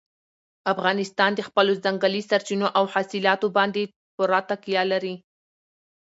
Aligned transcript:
افغانستان 0.73 1.31
د 1.35 1.41
خپلو 1.47 1.73
ځنګلي 1.85 2.21
سرچینو 2.29 2.67
او 2.77 2.83
حاصلاتو 2.93 3.47
باندې 3.57 3.83
پوره 4.15 4.39
تکیه 4.49 4.83
لري. 4.91 5.15